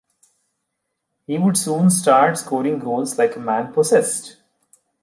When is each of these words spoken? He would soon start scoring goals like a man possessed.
He 1.27 1.37
would 1.37 1.55
soon 1.59 1.91
start 1.91 2.39
scoring 2.39 2.79
goals 2.79 3.19
like 3.19 3.35
a 3.35 3.39
man 3.39 3.71
possessed. 3.71 4.37